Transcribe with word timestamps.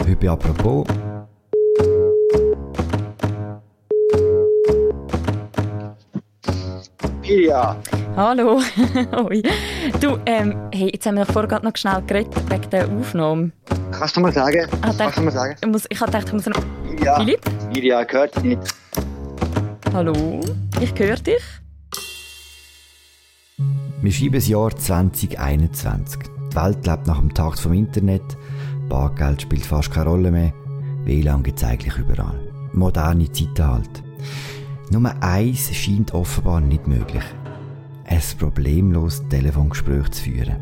Heute 0.00 0.16
bei 0.16 0.28
apropos. 0.28 0.86
Ja. 7.22 7.76
Hallo. 8.16 8.60
Oi. 9.28 9.42
Du, 10.00 10.18
ähm, 10.26 10.54
hey, 10.72 10.90
jetzt 10.92 11.06
haben 11.06 11.16
wir 11.16 11.26
vorher 11.26 11.60
noch 11.62 11.76
schnell 11.76 12.00
geredet 12.06 12.34
wegen 12.48 12.70
der 12.70 12.88
Aufnahme. 12.88 13.50
Kannst 13.90 14.16
du 14.16 14.20
mal 14.20 14.32
sagen? 14.32 14.68
Ah, 14.82 14.92
Kannst 14.96 15.18
du 15.18 15.22
mal 15.22 15.30
sagen? 15.32 15.56
Ich, 15.60 15.68
muss, 15.68 15.86
ich 15.88 16.00
habe 16.00 16.10
gedacht, 16.12 16.28
ich 16.28 16.32
muss 16.32 16.46
noch... 16.46 16.62
Ja. 17.02 17.16
Philipp? 17.18 17.40
Lydia 17.74 18.04
gehört 18.04 18.36
dich 18.36 18.42
nicht. 18.44 18.62
Hallo? 19.92 20.40
Ich 20.80 20.94
höre 20.98 21.16
dich. 21.16 21.42
Wir 24.00 24.12
schreiben 24.12 24.34
das 24.34 24.46
Jahr 24.48 24.74
2021. 24.76 26.20
Die 26.52 26.56
Welt 26.56 26.86
lebt 26.86 27.06
nach 27.06 27.18
dem 27.18 27.34
Tag 27.34 27.58
vom 27.58 27.72
Internet. 27.72 28.22
Bargeld 28.88 29.42
spielt 29.42 29.66
fast 29.66 29.90
keine 29.90 30.10
Rolle 30.10 30.30
mehr. 30.30 30.52
WLAN 31.04 31.42
gibt 31.42 31.58
es 31.58 31.64
eigentlich 31.64 31.96
überall. 31.98 32.38
Moderne 32.72 33.30
Zeiten 33.30 33.66
halt. 33.66 34.02
Nummer 34.90 35.20
eins 35.22 35.74
scheint 35.74 36.14
offenbar 36.14 36.60
nicht 36.60 36.86
möglich. 36.86 37.24
Ein 38.04 38.22
problemlos 38.38 39.22
Telefongespräch 39.28 40.08
zu 40.10 40.22
führen. 40.24 40.56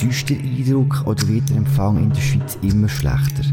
Täuscht 0.00 0.30
der 0.30 0.38
Eindruck 0.38 1.02
oder 1.06 1.28
wird 1.28 1.50
der 1.50 1.58
Empfang 1.58 1.98
in 1.98 2.12
der 2.12 2.20
Schweiz 2.20 2.58
immer 2.62 2.88
schlechter? 2.88 3.44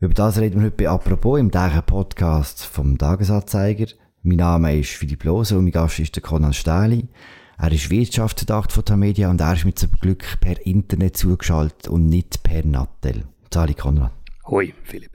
Über 0.00 0.14
das 0.14 0.38
reden 0.38 0.60
wir 0.60 0.66
heute 0.66 0.76
bei 0.76 0.88
Apropos 0.88 1.38
im 1.38 1.50
täglichen 1.50 1.82
Podcast 1.82 2.64
vom 2.64 2.96
Tagesanzeiger. 2.96 3.86
Mein 4.22 4.38
Name 4.38 4.78
ist 4.78 4.90
Philipp 4.90 5.24
Loser 5.24 5.58
und 5.58 5.64
mein 5.64 5.72
Gast 5.72 5.98
ist 5.98 6.16
der 6.16 6.22
Conan 6.22 6.54
Stähli. 6.54 7.08
Er 7.62 7.72
ist 7.72 7.90
Wirtschaftsverdacht 7.90 8.72
von 8.72 8.86
Tamedia 8.86 9.28
und 9.28 9.38
er 9.42 9.52
ist 9.52 9.66
mit 9.66 9.78
seinem 9.78 9.92
Glück 10.00 10.40
per 10.40 10.64
Internet 10.64 11.18
zugeschaltet 11.18 11.88
und 11.88 12.06
nicht 12.06 12.42
per 12.42 12.64
Nattel. 12.64 13.24
Sali 13.52 13.74
Konrad. 13.74 14.12
Hoi, 14.46 14.72
Philipp. 14.82 15.10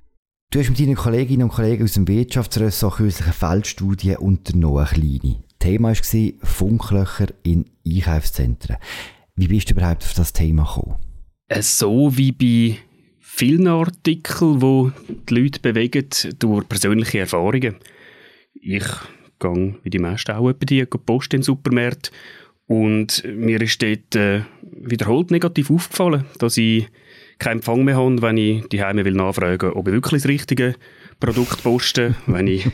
Du 0.51 0.59
hast 0.59 0.69
mit 0.69 0.79
deinen 0.79 0.93
Kolleginnen 0.93 1.41
und 1.41 1.49
Kollegen 1.49 1.83
aus 1.83 1.93
dem 1.93 2.07
Wirtschaftsressort 2.07 2.97
kürzlich 2.97 3.25
eine 3.25 3.33
Feldstudie 3.33 4.17
unternommen, 4.17 4.85
eine 4.85 5.19
kleine. 5.19 5.43
Thema 5.57 5.89
war 5.89 6.31
Funklöcher 6.43 7.27
in 7.41 7.65
Einkaufszentren. 7.83 8.77
Wie 9.35 9.47
bist 9.47 9.71
du 9.71 9.73
überhaupt 9.73 10.03
auf 10.03 10.13
das 10.13 10.31
Thema 10.31 10.65
gekommen? 10.65 10.97
Äh, 11.47 11.63
So 11.63 12.15
wie 12.15 12.31
bei 12.31 12.77
vielen 13.19 13.67
Artikeln, 13.67 14.59
die 14.59 14.91
die 15.29 15.33
Leute 15.33 15.59
bewegen, 15.61 16.09
durch 16.37 16.69
persönliche 16.69 17.19
Erfahrungen. 17.19 17.77
Ich 18.53 18.85
gehe, 19.39 19.75
wie 19.83 19.89
die 19.89 19.99
meisten 19.99 20.31
auch, 20.31 20.49
etwa 20.49 20.65
die 20.65 20.85
Post 20.85 21.33
in 21.33 21.39
den 21.39 21.43
Supermarkt 21.43 22.11
und 22.67 23.23
mir 23.25 23.61
ist 23.61 23.81
dort 23.81 24.15
äh, 24.15 24.41
wiederholt 24.61 25.31
negativ 25.31 25.69
aufgefallen, 25.69 26.25
dass 26.39 26.57
ich 26.57 26.87
keinen 27.37 27.57
Empfang 27.57 27.83
mehr 27.83 27.97
habe, 27.97 28.21
wenn 28.21 28.37
ich 28.37 28.67
die 28.69 28.81
Heime 28.81 29.05
will 29.05 29.13
nachfragen, 29.13 29.71
ob 29.71 29.87
ich 29.87 29.93
wirklich 29.93 30.21
das 30.21 30.29
richtige 30.29 30.75
Produkt 31.19 31.63
poste, 31.63 32.15
wenn 32.25 32.47
ich 32.47 32.67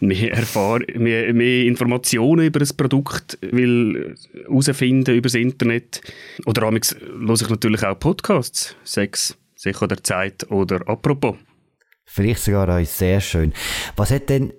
mehr, 0.00 0.32
erfahr 0.32 0.80
mehr, 0.94 1.32
mehr 1.34 1.64
Informationen 1.64 2.46
über 2.46 2.60
das 2.60 2.72
Produkt 2.72 3.38
will 3.42 4.14
herausfinden 4.32 5.14
über 5.14 5.28
das 5.28 5.34
Internet. 5.34 6.00
Oder 6.46 6.62
amigs 6.62 6.94
höre 6.94 7.34
ich 7.34 7.48
natürlich 7.48 7.84
auch 7.84 7.98
Podcasts, 7.98 8.76
Sex, 8.84 9.36
sicher 9.54 9.86
der 9.86 10.02
Zeit 10.02 10.50
oder 10.50 10.88
apropos. 10.88 11.36
Vielleicht 12.04 12.40
sogar 12.40 12.68
auch 12.68 12.84
sehr 12.86 13.20
schön. 13.20 13.52
Was 13.96 14.10
hat 14.10 14.30
denn 14.30 14.52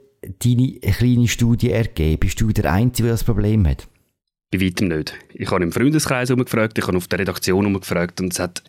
deine 0.43 0.79
kleine 0.79 1.27
Studie 1.27 1.71
ergeben? 1.71 2.19
Bist 2.19 2.39
du 2.41 2.51
der 2.51 2.71
Einzige, 2.71 3.07
der 3.07 3.13
das 3.13 3.23
Problem 3.23 3.65
hat? 3.67 3.87
Bei 4.51 4.61
weitem 4.61 4.87
nicht. 4.87 5.13
Ich 5.33 5.51
habe 5.51 5.63
im 5.63 5.73
Freundeskreis 5.73 6.31
umgefragt, 6.31 6.77
ich 6.77 6.87
habe 6.87 6.95
auf 6.95 7.07
der 7.07 7.19
Redaktion 7.19 7.65
umgefragt 7.65 8.21
und 8.21 8.31
es 8.31 8.39
hat 8.39 8.63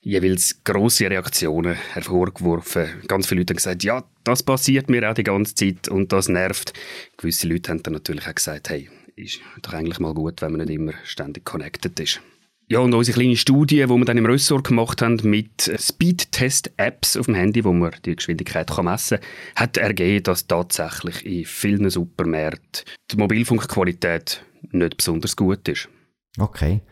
jeweils 0.00 0.62
grosse 0.64 1.10
Reaktionen 1.10 1.74
hervorgeworfen. 1.74 2.86
Ganz 3.08 3.26
viele 3.26 3.42
Leute 3.42 3.52
haben 3.52 3.56
gesagt, 3.56 3.84
ja, 3.84 4.04
das 4.24 4.42
passiert 4.42 4.88
mir 4.88 5.10
auch 5.10 5.14
die 5.14 5.24
ganze 5.24 5.54
Zeit 5.54 5.88
und 5.88 6.12
das 6.12 6.28
nervt. 6.28 6.72
Gewisse 7.18 7.46
Leute 7.46 7.70
haben 7.70 7.82
dann 7.82 7.92
natürlich 7.92 8.26
auch 8.26 8.34
gesagt, 8.34 8.70
hey, 8.70 8.88
ist 9.16 9.40
doch 9.60 9.74
eigentlich 9.74 9.98
mal 9.98 10.14
gut, 10.14 10.40
wenn 10.40 10.52
man 10.52 10.62
nicht 10.62 10.74
immer 10.74 10.94
ständig 11.04 11.44
connected 11.44 11.98
ist. 12.00 12.22
Ja, 12.70 12.80
und 12.80 12.92
unsere 12.92 13.18
kleine 13.18 13.36
Studie, 13.36 13.76
die 13.76 13.88
wir 13.88 14.04
dann 14.04 14.18
im 14.18 14.26
Ressort 14.26 14.68
gemacht 14.68 15.00
haben 15.00 15.18
mit 15.22 15.72
Speedtest-Apps 15.78 17.16
auf 17.16 17.24
dem 17.24 17.34
Handy, 17.34 17.64
wo 17.64 17.72
man 17.72 17.92
die 18.04 18.14
Geschwindigkeit 18.14 18.68
kann 18.68 18.84
messen 18.84 19.20
kann, 19.20 19.28
hat 19.56 19.76
ergeben, 19.78 20.24
dass 20.24 20.46
tatsächlich 20.46 21.24
in 21.24 21.46
vielen 21.46 21.88
Supermärkten 21.88 22.84
die 23.10 23.16
Mobilfunkqualität 23.16 24.44
nicht 24.72 24.98
besonders 24.98 25.34
gut 25.34 25.66
ist. 25.66 25.88
Okay. 26.38 26.82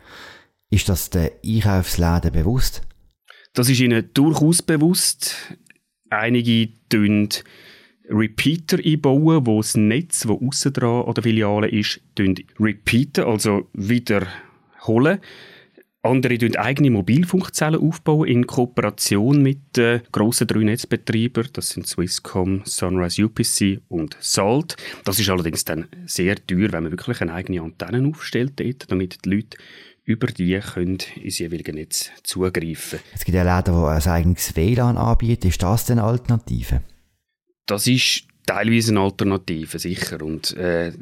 Ist 0.71 0.89
das 0.89 1.11
den 1.11 1.29
Einkaufsläden 1.45 2.31
bewusst? 2.31 2.81
Das 3.53 3.69
ist 3.69 3.79
ihnen 3.79 4.09
durchaus 4.15 4.63
bewusst. 4.63 5.35
Einige 6.09 6.69
tun 6.89 7.29
Repeater 8.09 8.79
einbauen, 8.83 9.45
wo 9.45 9.61
das 9.61 9.77
Netz, 9.77 10.21
das 10.21 10.31
aussen 10.31 10.73
dran 10.73 11.05
an 11.05 11.13
der 11.13 11.23
Filiale 11.23 11.67
ist, 11.67 12.01
repeaten, 12.59 13.25
also 13.25 13.69
wiederholen. 13.73 15.19
Andere 16.07 16.37
tun 16.37 16.55
eigene 16.55 16.91
Mobilfunkzellen 16.91 17.79
aufbauen 17.79 18.27
in 18.27 18.47
Kooperation 18.47 19.41
mit 19.41 19.77
den 19.77 20.01
grossen 20.11 20.47
drei 20.47 20.59
Netzbetreibern. 20.59 21.49
Das 21.53 21.69
sind 21.69 21.87
Swisscom, 21.87 22.61
Sunrise 22.65 23.23
UPC 23.25 23.81
und 23.87 24.17
Salt. 24.19 24.77
Das 25.03 25.19
ist 25.19 25.29
allerdings 25.29 25.65
dann 25.65 25.87
sehr 26.05 26.35
teuer, 26.35 26.71
wenn 26.71 26.83
man 26.83 26.91
wirklich 26.91 27.21
eine 27.21 27.33
eigene 27.33 27.61
Antenne 27.61 28.07
aufstellt, 28.07 28.59
dort, 28.59 28.91
damit 28.91 29.25
die 29.25 29.29
Leute 29.29 29.57
über 30.03 30.27
die 30.27 30.57
können 30.59 30.99
ins 31.21 31.39
jeweilige 31.39 31.73
Netz 31.73 32.09
zugreifen. 32.23 32.99
Es 33.13 33.25
gibt 33.25 33.35
ja 33.35 33.43
Läden, 33.43 33.73
die 33.73 33.87
ein 33.87 34.07
eigenes 34.07 34.55
WLAN 34.55 34.97
anbieten. 34.97 35.47
Ist 35.47 35.61
das 35.61 35.85
denn 35.85 35.99
eine 35.99 36.07
Alternative? 36.07 36.81
Das 37.65 37.85
ist 37.87 38.23
teilweise 38.45 38.91
eine 38.91 39.01
Alternative, 39.01 39.77
sicher. 39.77 40.21
Und 40.21 40.55
äh, 40.55 40.93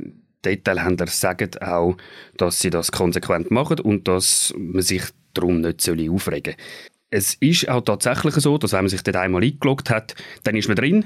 Detailhändler 0.46 1.08
sagen 1.08 1.50
auch, 1.62 1.98
dass 2.38 2.60
sie 2.60 2.70
das 2.70 2.92
konsequent 2.92 3.52
machen 3.52 3.80
und 3.80 4.08
dass 4.08 4.54
man 4.58 4.82
sich 4.82 5.04
darum 5.34 5.62
nicht 5.62 5.90
aufregen 5.90 6.54
soll. 6.54 6.66
Es 7.12 7.36
ist 7.36 7.70
auch 7.70 7.82
tatsächlich 7.82 8.34
so, 8.36 8.58
dass 8.58 8.74
wenn 8.74 8.82
man 8.82 8.90
sich 8.90 9.04
dort 9.04 9.18
einmal 9.18 9.44
eingeloggt 9.44 9.90
hat, 9.90 10.16
dann 10.44 10.56
ist 10.56 10.68
man 10.68 10.76
drin, 10.76 11.06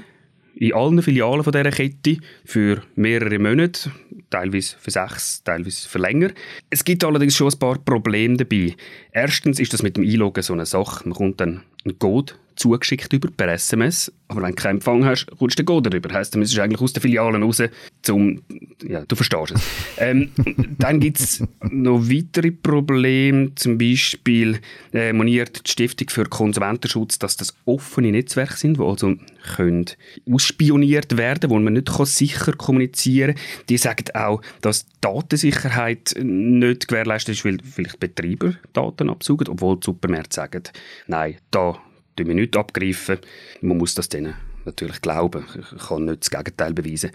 in 0.54 0.74
allen 0.74 1.02
Filialen 1.02 1.44
von 1.44 1.52
dieser 1.52 1.70
Kette 1.70 2.18
für 2.44 2.82
mehrere 2.94 3.38
Monate, 3.38 3.92
teilweise 4.30 4.76
für 4.78 4.90
sechs, 4.90 5.42
teilweise 5.44 5.88
für 5.88 5.98
länger. 5.98 6.30
Es 6.68 6.84
gibt 6.84 7.04
allerdings 7.04 7.36
schon 7.36 7.50
ein 7.52 7.58
paar 7.58 7.78
Probleme 7.78 8.36
dabei. 8.36 8.74
Erstens 9.12 9.60
ist 9.60 9.72
das 9.72 9.82
mit 9.82 9.96
dem 9.96 10.04
Einloggen 10.04 10.42
so 10.42 10.52
eine 10.52 10.66
Sache. 10.66 11.08
Man 11.08 11.16
kommt 11.16 11.40
dann 11.40 11.62
einen 11.84 11.98
Code 11.98 12.34
zugeschickt 12.60 13.12
über 13.12 13.30
per 13.30 13.48
SMS, 13.48 14.12
aber 14.28 14.42
wenn 14.42 14.50
du 14.50 14.62
keinen 14.62 14.76
Empfang 14.76 15.04
hast, 15.04 15.26
kommst 15.38 15.58
du 15.58 15.62
den 15.62 15.66
Code 15.66 15.90
darüber. 15.90 16.14
Heißt, 16.14 16.34
du 16.34 16.38
müsstest 16.38 16.60
eigentlich 16.60 16.80
aus 16.80 16.92
den 16.92 17.00
Filialen 17.00 17.42
raus, 17.42 17.62
zum, 18.02 18.42
ja, 18.86 19.04
du 19.06 19.16
verstehst 19.16 19.52
es. 19.52 19.62
ähm, 19.98 20.30
dann 20.78 21.00
gibt 21.00 21.18
es 21.18 21.42
noch 21.70 22.02
weitere 22.08 22.50
Probleme, 22.50 23.54
zum 23.54 23.78
Beispiel 23.78 24.60
äh, 24.92 25.12
moniert 25.12 25.66
die 25.66 25.70
Stiftung 25.70 26.10
für 26.10 26.24
Konsumentenschutz, 26.24 27.18
dass 27.18 27.36
das 27.36 27.56
offene 27.64 28.12
Netzwerke 28.12 28.56
sind, 28.56 28.78
die 28.78 28.82
also 28.82 29.16
können 29.56 29.86
ausspioniert 30.30 31.16
werden, 31.16 31.50
wo 31.50 31.58
man 31.58 31.72
nicht 31.72 31.90
kann 31.90 32.06
sicher 32.06 32.52
kommunizieren 32.52 33.34
kann. 33.34 33.44
Die 33.70 33.78
sagen 33.78 34.14
auch, 34.14 34.42
dass 34.60 34.86
die 34.86 34.92
Datensicherheit 35.00 36.14
nicht 36.22 36.88
gewährleistet 36.88 37.36
ist, 37.36 37.44
weil 37.44 37.58
vielleicht 37.64 37.98
Betreiber 37.98 38.54
Daten 38.74 39.08
absaugen, 39.08 39.48
obwohl 39.48 39.76
die 39.76 39.86
Supermärkte 39.86 40.34
sagen, 40.34 40.62
nein, 41.06 41.36
da 41.50 41.79
tun 42.16 42.28
wir 42.28 42.34
nicht 42.34 42.56
abgreifen. 42.56 43.18
Man 43.60 43.78
muss 43.78 43.94
das 43.94 44.08
denen 44.08 44.34
natürlich 44.64 45.00
glauben. 45.00 45.44
Ich 45.58 45.88
kann 45.88 46.04
nicht 46.04 46.22
das 46.22 46.30
Gegenteil 46.30 46.74
beweisen. 46.74 47.10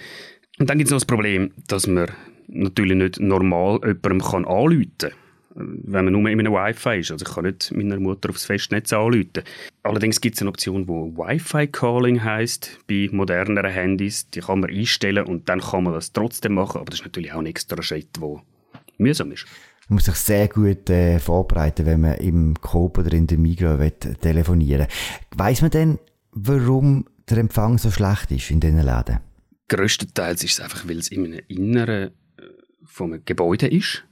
Und 0.59 0.69
dann 0.69 0.77
gibt 0.77 0.87
es 0.87 0.91
noch 0.91 0.99
das 0.99 1.05
Problem, 1.05 1.51
dass 1.67 1.87
man 1.87 2.07
natürlich 2.47 2.97
nicht 2.97 3.19
normal 3.19 3.79
jemandem 3.83 4.21
kann 4.21 4.45
anrufen 4.45 4.91
kann 4.97 5.11
wenn 5.55 6.05
man 6.05 6.13
nur 6.13 6.29
in 6.29 6.39
einem 6.39 6.53
Wi-Fi 6.53 6.99
ist. 6.99 7.11
Also 7.11 7.25
ich 7.25 7.33
kann 7.33 7.45
nicht 7.45 7.71
meiner 7.71 7.99
Mutter 7.99 8.29
aufs 8.29 8.45
Festnetz 8.45 8.91
anrufen. 8.91 9.43
Allerdings 9.83 10.19
gibt 10.19 10.35
es 10.35 10.41
eine 10.41 10.49
Option, 10.49 10.87
wo 10.87 11.15
Wi-Fi-Calling 11.15 12.23
heißt 12.23 12.79
bei 12.87 13.09
moderneren 13.11 13.71
Handys. 13.71 14.29
Die 14.31 14.41
kann 14.41 14.59
man 14.59 14.69
einstellen 14.69 15.25
und 15.25 15.47
dann 15.47 15.61
kann 15.61 15.85
man 15.85 15.93
das 15.93 16.11
trotzdem 16.11 16.55
machen. 16.55 16.81
Aber 16.81 16.89
das 16.89 16.99
ist 16.99 17.05
natürlich 17.05 17.31
auch 17.31 17.39
ein 17.39 17.45
extra 17.45 17.81
Schritt, 17.81 18.09
der 18.17 18.41
mühsam 18.97 19.31
ist. 19.31 19.45
Man 19.87 19.95
muss 19.95 20.05
sich 20.05 20.15
sehr 20.15 20.47
gut 20.47 20.89
äh, 20.89 21.19
vorbereiten, 21.19 21.85
wenn 21.85 22.01
man 22.01 22.15
im 22.15 22.55
Coop 22.59 22.97
oder 22.97 23.13
in 23.13 23.27
der 23.27 23.37
Migros 23.37 23.79
will, 23.79 23.91
telefonieren 23.91 24.87
Weiss 25.35 25.61
man 25.61 25.71
denn, 25.71 25.99
warum 26.31 27.05
der 27.29 27.37
Empfang 27.37 27.77
so 27.77 27.91
schlecht 27.91 28.31
ist 28.31 28.51
in 28.51 28.59
diesen 28.59 28.83
Läden? 28.83 29.19
Größtenteils 29.67 30.43
ist 30.43 30.53
es 30.53 30.59
einfach, 30.59 30.87
weil 30.87 30.99
es 30.99 31.09
in 31.09 31.25
einem 31.25 31.41
Inneren 31.47 32.11
vom 32.85 33.19
Gebäude 33.25 33.67
ist. 33.67 34.03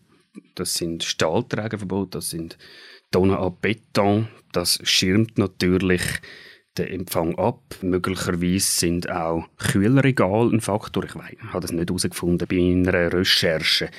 Das 0.55 0.73
sind 0.73 1.03
Stahlträger 1.03 1.77
verbaut, 1.77 2.15
das 2.15 2.29
sind 2.29 2.57
Tonnen 3.11 3.35
an 3.35 3.55
Beton. 3.61 4.27
Das 4.51 4.79
schirmt 4.83 5.37
natürlich 5.37 6.01
den 6.77 6.87
Empfang 6.87 7.37
ab. 7.37 7.61
Möglicherweise 7.81 8.71
sind 8.71 9.09
auch 9.09 9.47
Kühlregale 9.57 10.51
ein 10.51 10.61
Faktor. 10.61 11.03
Ich 11.05 11.15
weiß, 11.15 11.37
habe 11.49 11.61
das 11.61 11.71
nicht 11.71 11.89
herausgefunden 11.89 12.47
bei 12.47 12.57
einer 12.57 13.13
Recherche. 13.13 13.89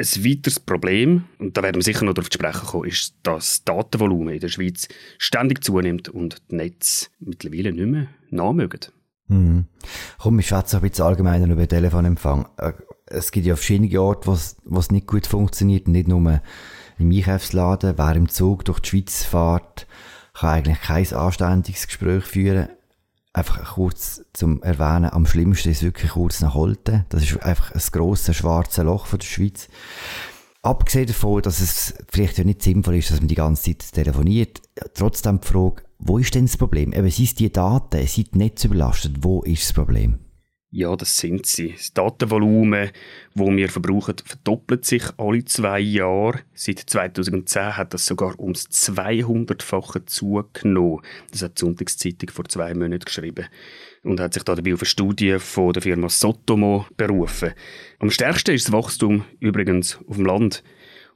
Ein 0.00 0.24
weiteres 0.24 0.58
Problem, 0.58 1.24
und 1.38 1.58
da 1.58 1.62
werden 1.62 1.76
wir 1.76 1.82
sicher 1.82 2.06
noch 2.06 2.14
darauf 2.14 2.32
sprechen 2.32 2.66
kommen, 2.66 2.88
ist, 2.88 3.16
dass 3.22 3.62
das 3.62 3.64
Datenvolumen 3.64 4.32
in 4.32 4.40
der 4.40 4.48
Schweiz 4.48 4.88
ständig 5.18 5.62
zunimmt 5.62 6.08
und 6.08 6.38
die 6.50 6.56
Netze 6.56 7.08
mittlerweile 7.18 7.70
nicht 7.70 7.86
mehr 7.86 8.06
nachmögen. 8.30 8.80
Mhm. 9.28 9.66
Komm, 10.18 10.38
wir 10.38 10.42
schwätzen 10.42 10.76
ein 10.76 10.88
bisschen 10.88 11.04
allgemeiner 11.04 11.52
über 11.52 11.68
Telefonempfang. 11.68 12.48
Äh, 12.56 12.72
es 13.04 13.30
gibt 13.30 13.44
ja 13.44 13.56
verschiedene 13.56 14.00
Orte, 14.00 14.28
wo 14.64 14.78
es 14.78 14.90
nicht 14.90 15.06
gut 15.06 15.26
funktioniert, 15.26 15.86
nicht 15.86 16.08
nur 16.08 16.40
im 16.98 17.10
Einkaufsladen. 17.10 17.98
Wer 17.98 18.16
im 18.16 18.30
Zug 18.30 18.64
durch 18.64 18.80
die 18.80 18.88
Schweiz 18.88 19.24
fährt, 19.24 19.86
kann 20.32 20.50
eigentlich 20.50 20.80
kein 20.80 21.12
anständiges 21.12 21.86
Gespräch 21.86 22.24
führen. 22.24 22.70
Einfach 23.32 23.74
kurz 23.74 24.24
zum 24.32 24.60
Erwähnen, 24.62 25.10
am 25.10 25.24
schlimmsten 25.24 25.70
ist 25.70 25.82
wirklich 25.82 26.12
kurz 26.12 26.40
nach 26.40 26.54
Holten. 26.54 27.06
Das 27.10 27.22
ist 27.22 27.40
einfach 27.42 27.72
ein 27.72 27.82
grosses 27.92 28.36
schwarzes 28.36 28.84
Loch 28.84 29.06
von 29.06 29.20
der 29.20 29.26
Schweiz. 29.26 29.68
Abgesehen 30.62 31.06
davon, 31.06 31.40
dass 31.42 31.60
es 31.60 31.94
vielleicht 32.10 32.38
ja 32.38 32.44
nicht 32.44 32.62
sinnvoll 32.62 32.96
ist, 32.96 33.10
dass 33.10 33.20
man 33.20 33.28
die 33.28 33.36
ganze 33.36 33.62
Zeit 33.62 33.92
telefoniert, 33.92 34.60
trotzdem 34.94 35.40
die 35.40 35.46
Frage, 35.46 35.82
wo 35.98 36.18
ist 36.18 36.34
denn 36.34 36.46
das 36.46 36.56
Problem? 36.56 36.92
Eben, 36.92 37.10
sind 37.10 37.38
die 37.38 37.52
Daten, 37.52 38.06
sind 38.06 38.34
nicht 38.34 38.62
überlastet, 38.64 39.16
wo 39.20 39.42
ist 39.42 39.64
das 39.64 39.72
Problem? 39.72 40.18
Ja, 40.72 40.94
das 40.94 41.18
sind 41.18 41.46
sie. 41.46 41.72
Das 41.72 41.92
Datenvolumen, 41.94 42.90
das 43.34 43.46
wir 43.48 43.68
verbrauchen, 43.68 44.14
verdoppelt 44.24 44.84
sich 44.84 45.02
alle 45.16 45.44
zwei 45.44 45.80
Jahre. 45.80 46.42
Seit 46.54 46.78
2010 46.78 47.76
hat 47.76 47.92
das 47.92 48.06
sogar 48.06 48.38
ums 48.38 48.68
200-fache 48.68 50.06
zugenommen. 50.06 51.00
Das 51.32 51.42
hat 51.42 51.58
die 51.58 51.62
Sonntagszeitung 51.62 52.30
vor 52.30 52.44
zwei 52.44 52.72
Monaten 52.74 53.04
geschrieben 53.04 53.46
und 54.04 54.20
hat 54.20 54.34
sich 54.34 54.44
dabei 54.44 54.72
auf 54.72 54.80
eine 54.80 54.86
Studie 54.86 55.40
von 55.40 55.72
der 55.72 55.82
Firma 55.82 56.08
Sotomo 56.08 56.86
berufen. 56.96 57.52
Am 57.98 58.12
stärksten 58.12 58.54
ist 58.54 58.68
das 58.68 58.72
Wachstum 58.72 59.24
übrigens 59.40 59.98
auf 60.06 60.16
dem 60.16 60.26
Land. 60.26 60.62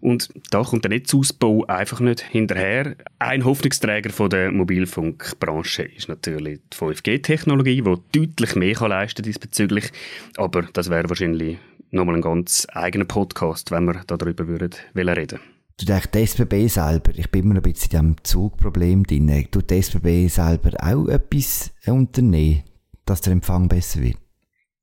Und 0.04 0.28
da 0.50 0.62
kommt 0.62 0.84
der 0.84 0.90
Netzausbau 0.90 1.64
einfach 1.64 1.98
nicht 2.00 2.20
hinterher. 2.20 2.94
Ein 3.18 3.46
Hoffnungsträger 3.46 4.10
von 4.10 4.28
der 4.28 4.52
Mobilfunkbranche 4.52 5.84
ist 5.84 6.10
natürlich 6.10 6.60
die 6.70 6.76
5G-Technologie, 6.76 7.80
die 7.80 7.96
deutlich 8.12 8.54
mehr 8.54 8.74
kann 8.74 8.90
leisten 8.90 9.22
diesbezüglich. 9.22 9.90
Aber 10.36 10.64
das 10.74 10.90
wäre 10.90 11.08
wahrscheinlich 11.08 11.56
nochmal 11.90 12.16
ein 12.16 12.20
ganz 12.20 12.66
eigener 12.74 13.06
Podcast, 13.06 13.70
wenn 13.70 13.86
wir 13.86 14.02
darüber 14.06 14.46
würden 14.46 14.74
reden 14.94 15.40
Du 15.78 15.86
denkst, 15.86 16.10
die 16.12 16.26
SBB 16.26 16.68
selber, 16.68 17.12
ich 17.16 17.30
bin 17.30 17.44
immer 17.44 17.54
noch 17.54 17.62
ein 17.64 17.72
bisschen 17.72 17.84
in 17.84 17.90
diesem 17.90 18.24
Zugproblem 18.24 19.04
drin, 19.04 19.48
tut 19.50 19.70
die 19.70 19.78
SBB 19.80 20.28
selber 20.28 20.72
auch 20.82 21.08
etwas 21.08 21.72
unternehmen, 21.86 22.62
dass 23.06 23.22
der 23.22 23.32
Empfang 23.32 23.68
besser 23.68 24.02
wird? 24.02 24.18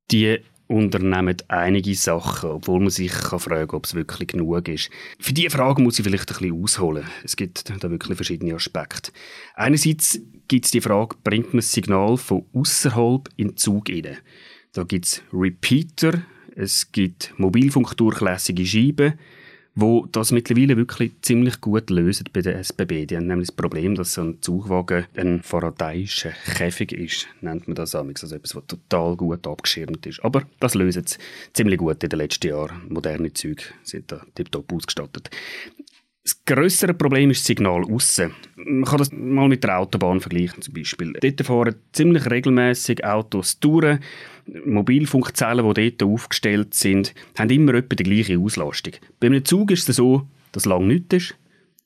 Die 0.10 0.40
unternehmen 0.72 1.38
einige 1.48 1.94
Sachen, 1.96 2.50
obwohl 2.50 2.80
man 2.80 2.90
sich 2.90 3.12
kann 3.12 3.40
fragen 3.40 3.76
ob 3.76 3.86
es 3.86 3.94
wirklich 3.94 4.30
genug 4.30 4.68
ist. 4.68 4.90
Für 5.20 5.34
diese 5.34 5.50
Frage 5.50 5.82
muss 5.82 6.00
ich 6.00 6.06
vielleicht 6.06 6.32
ein 6.32 6.38
bisschen 6.38 6.64
ausholen. 6.64 7.06
Es 7.24 7.36
gibt 7.36 7.70
da 7.70 7.90
wirklich 7.90 8.16
verschiedene 8.16 8.56
Aspekte. 8.56 9.12
Einerseits 9.56 10.20
gibt 10.48 10.66
es 10.66 10.72
die 10.72 10.82
Frage, 10.82 11.16
bringt 11.24 11.54
man 11.54 11.60
das 11.60 11.72
Signal 11.72 12.18
von 12.18 12.46
außerhalb 12.54 13.30
in 13.38 13.50
den 13.50 13.58
Zug 13.58 13.90
rein? 13.90 14.18
Da 14.74 14.84
gibt 14.84 15.06
es 15.06 15.22
Repeater, 15.34 16.24
es 16.56 16.92
gibt 16.92 17.34
mobilfunkdurchlässige 17.38 18.66
Scheiben, 18.66 19.14
wo 19.74 20.06
das 20.12 20.32
mittlerweile 20.32 20.76
wirklich 20.76 21.14
ziemlich 21.22 21.62
gut 21.62 21.90
lösen 21.90 22.26
bei 22.34 22.42
der 22.42 22.60
SBB. 22.60 23.06
Die 23.06 23.16
haben 23.16 23.28
nämlich 23.28 23.48
das 23.48 23.56
Problem, 23.56 23.96
dass 23.96 24.14
so 24.14 24.22
ein 24.22 24.42
Zugwagen 24.42 25.06
ein 25.16 25.42
faradayischer 25.42 26.32
Käfig 26.56 26.92
ist, 26.92 27.28
nennt 27.42 27.68
man 27.68 27.76
das 27.76 27.96
amigs, 27.96 28.24
also 28.24 28.36
etwas, 28.36 28.56
was 28.56 28.66
total 28.68 29.16
gut 29.16 29.48
abgeschirmt 29.48 30.06
ist. 30.06 30.24
Aber 30.24 30.44
das 30.60 30.76
lösen 30.76 31.06
sie 31.06 31.18
ziemlich 31.54 31.78
gut 31.78 32.04
in 32.04 32.10
den 32.10 32.20
letzten 32.20 32.48
Jahren. 32.48 32.82
Moderne 32.90 33.32
Züge 33.34 33.64
sind 33.84 34.12
da 34.12 34.22
tiptop 34.36 34.72
ausgestattet. 34.74 35.30
Das 36.24 36.46
grössere 36.46 36.94
Problem 36.94 37.32
ist 37.32 37.42
das 37.42 37.48
Signal 37.48 37.84
aussen. 37.84 38.36
Man 38.66 38.86
kann 38.86 38.98
das 38.98 39.12
mal 39.12 39.48
mit 39.48 39.64
der 39.64 39.80
Autobahn 39.80 40.20
vergleichen 40.20 40.62
zum 40.62 40.74
Beispiel. 40.74 41.14
Dort 41.14 41.46
fahren 41.46 41.76
ziemlich 41.94 42.30
regelmäßig 42.30 43.04
Autos 43.06 43.60
durch. 43.60 44.00
Mobilfunkzellen, 44.66 45.74
die 45.74 45.98
dort 45.98 46.12
aufgestellt 46.12 46.74
sind, 46.74 47.14
haben 47.38 47.50
immer 47.50 47.76
etwa 47.76 47.96
die 47.96 48.04
gleiche 48.04 48.38
Auslastung. 48.40 48.94
Bei 49.20 49.28
einem 49.28 49.46
Zug 49.46 49.72
ist 49.72 49.88
es 49.90 49.96
so, 49.96 50.28
dass 50.52 50.66
lang 50.66 50.88
nichts 50.88 51.16
ist, 51.16 51.36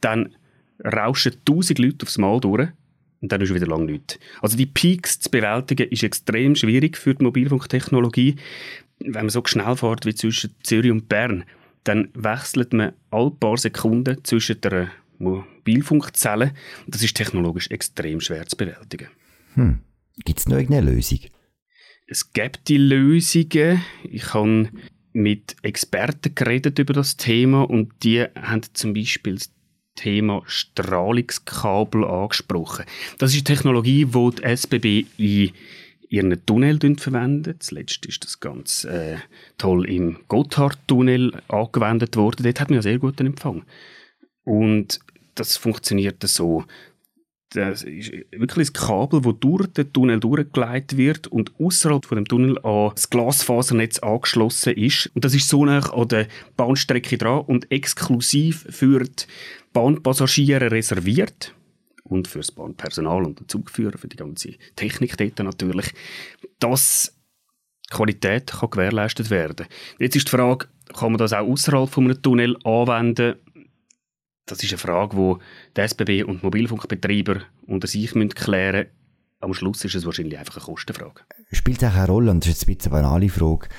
dann 0.01 0.35
rauschen 0.83 1.33
tausend 1.45 1.79
Leute 1.79 2.03
aufs 2.03 2.17
Mal 2.17 2.39
durch 2.39 2.69
und 3.21 3.31
dann 3.31 3.41
ist 3.41 3.53
wieder 3.53 3.67
lang 3.67 3.85
nichts. 3.85 4.19
Also 4.41 4.57
die 4.57 4.65
Peaks 4.65 5.19
zu 5.19 5.29
bewältigen 5.29 5.89
ist 5.89 6.03
extrem 6.03 6.55
schwierig 6.55 6.97
für 6.97 7.15
die 7.15 7.23
Mobilfunktechnologie. 7.23 8.35
Wenn 8.99 9.13
man 9.13 9.29
so 9.29 9.41
schnell 9.45 9.75
fährt 9.75 10.05
wie 10.05 10.15
zwischen 10.15 10.55
Zürich 10.63 10.91
und 10.91 11.09
Bern, 11.09 11.43
dann 11.83 12.09
wechselt 12.13 12.73
man 12.73 12.93
alle 13.11 13.31
paar 13.31 13.57
Sekunden 13.57 14.23
zwischen 14.23 14.59
der 14.61 14.89
Mobilfunkzelle. 15.19 16.53
Und 16.85 16.95
das 16.95 17.03
ist 17.03 17.15
technologisch 17.15 17.69
extrem 17.71 18.21
schwer 18.21 18.45
zu 18.47 18.57
bewältigen. 18.57 19.09
Hm. 19.53 19.79
Gibt 20.23 20.39
es 20.39 20.47
noch 20.47 20.57
irgendeine 20.57 20.91
Lösung? 20.91 21.19
Es 22.07 22.33
gibt 22.33 22.67
die 22.67 22.77
Lösungen. 22.77 23.81
Ich 24.03 24.33
habe 24.33 24.69
mit 25.13 25.55
Experten 25.63 26.35
geredet 26.35 26.77
über 26.77 26.93
das 26.93 27.17
Thema 27.17 27.63
und 27.63 27.93
die 28.03 28.21
haben 28.35 28.61
zum 28.73 28.93
Beispiel 28.93 29.35
das 29.35 29.49
Thema 29.95 30.43
Strahlungskabel 30.45 32.03
angesprochen. 32.03 32.85
Das 33.17 33.31
ist 33.31 33.47
eine 33.47 33.55
Technologie, 33.55 34.05
die 34.05 34.29
die 34.35 34.43
SBB 34.43 35.05
in 35.17 35.51
ihren 36.09 36.45
Tunnel 36.45 36.79
verwenden. 36.97 37.55
Zuletzt 37.59 38.05
ist 38.05 38.23
das 38.23 38.39
ganz 38.39 38.83
äh, 38.83 39.17
toll 39.57 39.89
im 39.89 40.19
Gotthardtunnel 40.27 41.41
angewendet 41.47 42.17
worden. 42.17 42.43
Dort 42.43 42.59
hat 42.59 42.69
man 42.69 42.75
ja 42.75 42.81
sehr 42.81 42.99
guten 42.99 43.25
Empfang. 43.25 43.63
Und 44.45 44.99
das 45.35 45.57
funktioniert 45.57 46.23
so. 46.23 46.63
Das 47.49 47.83
ist 47.83 48.11
wirklich 48.31 48.69
ein 48.69 48.73
Kabel, 48.73 49.21
das 49.21 49.33
durch 49.39 49.67
den 49.67 49.93
Tunnel 49.93 50.19
durchgeleitet 50.19 50.97
wird 50.97 51.27
und 51.27 51.53
außerhalb 51.59 52.05
von 52.05 52.17
dem 52.17 52.27
Tunnel 52.27 52.57
an 52.63 52.91
das 52.95 53.09
Glasfasernetz 53.09 53.99
angeschlossen 53.99 54.73
ist. 54.73 55.07
Und 55.13 55.23
das 55.23 55.35
ist 55.35 55.47
so 55.47 55.63
nah 55.63 55.79
an 55.93 56.07
der 56.07 56.27
Bahnstrecke 56.57 57.17
dran 57.17 57.41
und 57.41 57.71
exklusiv 57.71 58.65
für 58.69 59.03
die 59.03 59.25
Bahnpassagiere 59.73 60.71
reserviert 60.71 61.53
und 62.03 62.27
fürs 62.27 62.51
Bahnpersonal 62.51 63.23
und 63.25 63.39
den 63.39 63.47
Zugführer, 63.47 63.97
für 63.97 64.07
die 64.07 64.17
ganze 64.17 64.55
Technik 64.75 65.17
dort 65.17 65.39
natürlich, 65.39 65.93
dass 66.59 67.15
Qualität 67.89 68.47
kann 68.47 68.69
gewährleistet 68.69 69.29
werden. 69.29 69.67
Jetzt 69.99 70.15
ist 70.15 70.27
die 70.27 70.31
Frage, 70.31 70.67
kann 70.93 71.11
man 71.11 71.19
das 71.19 71.33
auch 71.33 71.47
außerhalb 71.47 71.89
von 71.89 72.05
einem 72.05 72.21
Tunnel 72.21 72.57
anwenden? 72.63 73.35
Das 74.45 74.61
ist 74.61 74.71
eine 74.71 74.77
Frage, 74.77 75.15
die 75.15 75.35
die 75.75 75.81
SBB 75.81 76.23
und 76.23 76.43
Mobilfunkbetreiber 76.43 77.41
unter 77.65 77.87
sich 77.87 78.11
klären 78.11 78.75
müssen. 78.75 78.89
Am 79.39 79.53
Schluss 79.53 79.85
ist 79.85 79.95
es 79.95 80.05
wahrscheinlich 80.05 80.37
einfach 80.37 80.57
eine 80.57 80.65
Kostenfrage. 80.65 81.21
Spielt 81.51 81.81
es 81.81 81.89
auch 81.89 81.95
eine 81.95 82.07
Rolle, 82.07 82.31
und 82.31 82.43
das 82.43 82.49
ist 82.49 82.61
jetzt 82.61 82.67
ein 82.67 82.75
bisschen 82.75 82.91
eine 82.93 83.03
banale 83.03 83.29
Frage, 83.29 83.69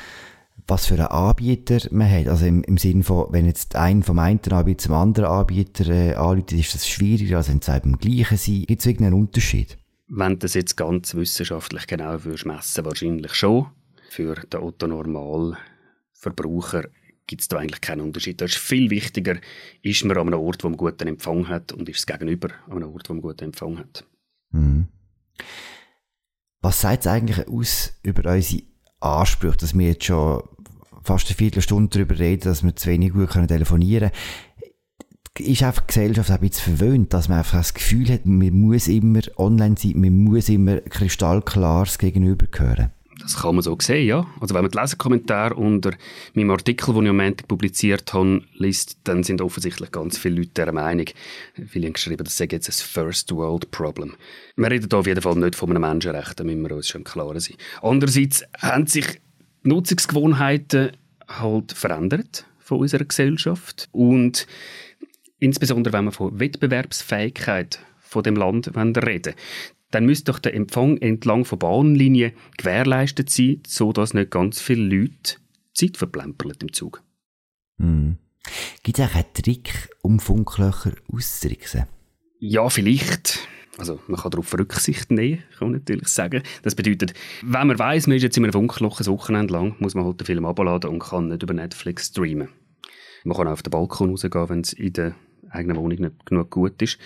was 0.67 0.87
für 0.87 0.95
einen 0.95 1.07
Anbieter 1.07 1.79
man 1.91 2.11
hat. 2.11 2.27
Also 2.29 2.47
im, 2.47 2.65
im 2.65 2.79
Sinne 2.79 3.05
von, 3.05 3.33
wenn 3.33 3.45
jetzt 3.47 3.77
ein 3.77 4.03
vom 4.03 4.19
einen 4.19 4.41
Anbieter 4.51 4.79
zum 4.79 4.95
anderen 4.95 5.31
Anbieter 5.31 5.87
äh, 5.89 6.15
anruft, 6.15 6.53
ist 6.53 6.75
das 6.75 6.89
schwieriger, 6.89 7.37
als 7.39 7.49
wenn 7.49 7.59
es 7.59 7.67
beim 7.67 7.99
gleichen 7.99 8.37
sein. 8.37 8.65
Gibt 8.67 8.81
es 8.81 8.87
irgendeinen 8.87 9.15
Unterschied? 9.15 9.79
Wenn 10.09 10.33
du 10.33 10.39
das 10.39 10.55
jetzt 10.55 10.77
ganz 10.77 11.15
wissenschaftlich 11.15 11.87
genau 11.87 12.25
würdest 12.25 12.47
messen, 12.47 12.85
wahrscheinlich 12.85 13.35
schon. 13.35 13.67
Für 14.09 14.35
den 14.35 14.61
Otto-Normal-Verbraucher 14.61 16.89
gibt 17.27 17.43
es 17.43 17.49
da 17.49 17.59
eigentlich 17.59 17.81
keinen 17.81 18.03
Unterschied. 18.03 18.41
Das 18.41 18.53
ist 18.53 18.59
viel 18.59 18.91
wichtiger, 18.91 19.37
ist 19.83 20.05
man 20.05 20.17
an 20.17 20.29
einem 20.29 20.41
Ort, 20.41 20.63
wo 20.65 20.69
man 20.69 20.77
guten 20.77 21.09
Empfang 21.09 21.49
hat 21.49 21.73
und 21.73 21.89
ist 21.89 21.99
es 21.99 22.07
gegenüber 22.07 22.49
an 22.67 22.83
einem 22.83 22.93
Ort, 22.93 23.09
wo 23.09 23.15
man 23.15 23.23
guten 23.23 23.45
Empfang 23.45 23.79
hat. 23.79 24.05
Mhm. 24.51 24.89
Was 26.63 26.81
sagt 26.81 27.01
es 27.01 27.07
eigentlich 27.07 27.47
aus 27.49 27.93
über 28.03 28.33
unsere 28.33 28.63
Ansprüche, 29.01 29.59
dass 29.59 29.77
wir 29.77 29.89
jetzt 29.89 30.05
schon 30.05 30.43
fast 31.03 31.29
eine 31.29 31.37
Viertelstunde 31.37 31.91
darüber 31.91 32.19
reden, 32.19 32.45
dass 32.45 32.65
wir 32.65 32.75
zu 32.75 32.89
wenig 32.89 33.13
gut 33.13 33.31
telefonieren 33.31 34.11
können. 34.11 35.51
Ist 35.51 35.63
einfach 35.63 35.83
die 35.83 35.87
Gesellschaft 35.89 36.31
ein 36.31 36.41
bisschen 36.41 36.77
verwöhnt, 36.77 37.13
dass 37.13 37.29
man 37.29 37.39
einfach 37.39 37.59
das 37.59 37.75
Gefühl 37.75 38.09
hat, 38.11 38.25
man 38.25 38.59
muss 38.59 38.89
immer 38.89 39.21
online 39.37 39.77
sein, 39.79 40.01
man 40.01 40.25
muss 40.25 40.49
immer 40.49 40.81
kristallklares 40.81 41.99
Gegenüber 41.99 42.47
hören. 42.57 42.91
Das 43.21 43.37
kann 43.37 43.55
man 43.55 43.63
so 43.63 43.77
sehen, 43.81 44.07
ja. 44.07 44.27
Also 44.41 44.55
wenn 44.55 44.63
man 44.63 44.71
die 44.71 44.79
Leserkommentare 44.79 45.55
unter 45.55 45.93
meinem 46.35 46.51
Artikel, 46.51 46.95
den 46.95 47.05
ich 47.05 47.11
am 47.11 47.17
Montag 47.17 47.49
publiziert 47.49 48.13
habe, 48.13 48.43
liest, 48.55 48.99
dann 49.05 49.23
sind 49.23 49.41
offensichtlich 49.41 49.91
ganz 49.91 50.19
viele 50.19 50.37
Leute 50.37 50.65
der 50.65 50.73
Meinung, 50.73 51.07
viele 51.67 51.87
haben 51.87 51.95
geschrieben, 51.95 52.25
das 52.25 52.37
sei 52.37 52.47
jetzt 52.51 52.69
ein 52.69 52.73
First 52.73 53.33
World 53.35 53.71
Problem. 53.71 54.15
Wir 54.57 54.71
reden 54.71 54.89
hier 54.91 54.99
auf 54.99 55.07
jeden 55.07 55.23
Fall 55.23 55.37
nicht 55.37 55.55
von 55.55 55.71
einem 55.71 55.83
Menschenrecht, 55.83 56.39
da 56.39 56.45
müssen 56.45 56.63
wir 56.63 56.77
uns 56.77 56.89
schon 56.89 57.05
klar 57.05 57.39
sein. 57.41 57.57
Andererseits 57.81 58.45
haben 58.59 58.87
sich 58.87 59.07
Nutzungsgewohnheiten 59.63 60.93
halt 61.27 61.73
verändert 61.73 62.45
von 62.59 62.81
unserer 62.81 63.05
Gesellschaft 63.05 63.89
und 63.93 64.47
insbesondere 65.39 65.93
wenn 65.95 66.05
wir 66.05 66.13
von 66.13 66.39
Wettbewerbsfähigkeit 66.39 67.79
von 67.99 68.23
dem 68.23 68.37
Land 68.37 68.71
reden 68.77 69.35
dann 69.97 70.05
müsste 70.05 70.31
doch 70.31 70.39
der 70.39 70.53
Empfang 70.53 70.99
entlang 70.99 71.47
von 71.47 71.59
Bahnlinien 71.59 72.33
gewährleistet 72.59 73.31
sein, 73.31 73.63
sodass 73.67 74.13
nicht 74.13 74.31
ganz 74.31 74.61
viele 74.61 74.83
Leute 74.83 75.37
Zeit 75.73 75.97
verplempern 75.97 76.53
im 76.61 76.71
Zug. 76.75 77.03
Mhm. 77.79 78.19
Gibt 78.83 78.99
es 78.99 79.07
auch 79.07 79.15
einen 79.15 79.33
Trick, 79.33 79.89
um 80.03 80.21
Funklöcher 80.21 80.93
auszutricksen? 81.11 81.85
Ja, 82.41 82.69
vielleicht. 82.69 83.49
Also 83.79 83.99
man 84.07 84.21
kann 84.21 84.33
darauf 84.33 84.53
Rücksicht 84.53 85.11
nehmen, 85.11 85.43
kann 85.59 85.71
man 85.71 85.79
natürlich 85.79 86.09
sagen. 86.09 86.43
Das 86.63 86.75
bedeutet, 86.75 87.15
wenn 87.43 87.67
man 87.67 87.79
weiß, 87.79 88.07
man 88.07 88.19
ist 88.19 88.23
jetzt 88.23 88.37
in 88.37 88.45
einem 88.45 88.53
Funkloch 88.53 89.01
ein 89.01 89.07
Wochenende 89.07 89.55
lang, 89.55 89.77
muss 89.79 89.95
man 89.95 90.05
halt 90.05 90.21
den 90.21 90.27
Film 90.27 90.45
abladen 90.45 90.91
und 90.91 90.99
kann 90.99 91.29
nicht 91.29 91.43
über 91.43 91.55
Netflix 91.55 92.09
streamen. 92.09 92.51
Man 93.25 93.35
kann 93.35 93.49
auch 93.49 93.53
auf 93.53 93.63
den 93.63 93.71
Balkon 93.71 94.11
rausgehen, 94.11 94.49
wenn 94.51 94.61
es 94.61 94.75
in 94.75 94.93
der 94.93 95.15
eigenen 95.49 95.79
Wohnung 95.79 95.99
nicht 95.99 96.27
genug 96.27 96.51
gut 96.51 96.83
ist. 96.83 96.99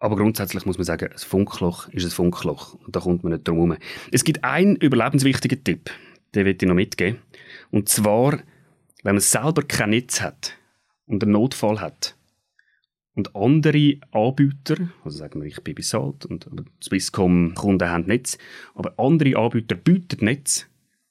Aber 0.00 0.16
grundsätzlich 0.16 0.64
muss 0.66 0.78
man 0.78 0.86
sagen, 0.86 1.12
ein 1.12 1.18
Funkloch 1.18 1.88
ist 1.90 2.04
ein 2.04 2.10
Funkloch. 2.10 2.74
Und 2.74 2.96
da 2.96 3.00
kommt 3.00 3.22
man 3.22 3.32
nicht 3.32 3.46
drum 3.46 3.56
herum. 3.56 3.76
Es 4.10 4.24
gibt 4.24 4.42
einen 4.42 4.76
überlebenswichtigen 4.76 5.62
Tipp, 5.62 5.90
den 6.34 6.46
will 6.46 6.56
ich 6.58 6.66
noch 6.66 6.74
mitgeben. 6.74 7.18
Und 7.70 7.88
zwar, 7.88 8.40
wenn 9.02 9.14
man 9.14 9.20
selber 9.20 9.62
kein 9.62 9.90
Netz 9.90 10.22
hat 10.22 10.56
und 11.06 11.22
einen 11.22 11.32
Notfall 11.32 11.80
hat, 11.80 12.16
und 13.14 13.34
andere 13.36 13.98
Anbieter, 14.12 14.76
also 15.04 15.18
sagen 15.18 15.42
wir, 15.42 15.48
ich 15.48 15.62
bin 15.62 15.74
bei 15.74 15.98
und 15.98 16.48
Swisscom-Kunden 16.82 17.90
haben 17.90 18.06
Netz, 18.06 18.38
aber 18.74 18.94
andere 18.98 19.36
Anbieter 19.36 19.74
bieten 19.74 20.24
Netz, 20.24 20.66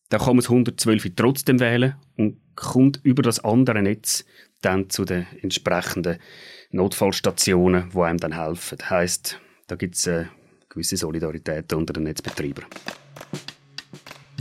dann 0.09 0.19
kann 0.19 0.29
man 0.29 0.37
das 0.37 0.49
112 0.49 1.11
trotzdem 1.15 1.59
wählen 1.59 1.95
und 2.17 2.39
kommt 2.55 2.99
über 3.03 3.21
das 3.21 3.43
andere 3.43 3.83
Netz 3.83 4.25
dann 4.61 4.89
zu 4.89 5.05
den 5.05 5.25
entsprechenden 5.41 6.17
Notfallstationen, 6.71 7.91
die 7.91 7.99
einem 7.99 8.17
dann 8.19 8.35
helfen. 8.35 8.77
Das 8.77 8.89
heisst, 8.89 9.39
da 9.67 9.75
gibt 9.75 9.95
es 9.95 10.07
eine 10.07 10.29
gewisse 10.69 10.97
Solidarität 10.97 11.71
unter 11.73 11.93
den 11.93 12.03
Netzbetreibern. 12.03 12.65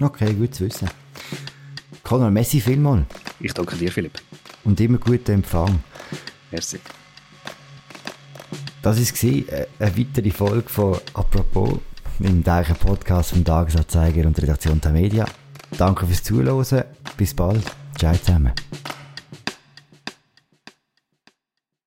Okay, 0.00 0.32
gut 0.34 0.54
zu 0.54 0.66
wissen. 0.66 0.88
Conor, 2.02 2.30
Messi 2.30 2.60
vielmal. 2.60 3.04
Ich 3.40 3.52
danke 3.52 3.76
dir, 3.76 3.90
Philipp. 3.90 4.20
Und 4.64 4.80
immer 4.80 4.98
guten 4.98 5.32
Empfang. 5.32 5.82
Merci. 6.50 6.78
Das 8.82 8.98
war 8.98 9.30
äh, 9.30 9.66
eine 9.78 9.98
weitere 9.98 10.30
Folge 10.30 10.68
von 10.68 10.98
«Apropos» 11.14 11.78
im 12.20 12.42
täglichen 12.42 12.76
Podcast 12.76 13.30
vom 13.30 13.44
Tagesanzeiger 13.44 14.26
und 14.26 14.40
Redaktion 14.40 14.80
der 14.80 14.92
Media. 14.92 15.24
Danke 15.76 16.06
fürs 16.06 16.22
Zuhören. 16.22 16.84
Bis 17.16 17.34
bald. 17.34 17.64
Ciao 17.96 18.14
zusammen. 18.14 18.52